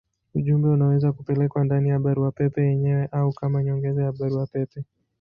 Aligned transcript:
Ujumbe 0.35 0.67
unaweza 0.69 1.11
kupelekwa 1.11 1.63
ndani 1.63 1.89
ya 1.89 1.99
barua 1.99 2.31
pepe 2.31 2.61
yenyewe 2.65 3.07
au 3.11 3.33
kama 3.33 3.63
nyongeza 3.63 4.03
ya 4.03 4.11
barua 4.11 4.47
pepe. 4.47 4.83